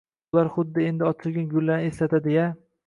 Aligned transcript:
Ular 0.35 0.49
huddi 0.55 0.87
endi 0.93 1.07
ochilgan 1.11 1.47
gullarni 1.55 1.93
eslatadi-ya. 1.93 2.53